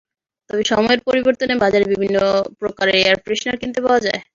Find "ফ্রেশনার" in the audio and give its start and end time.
3.23-3.59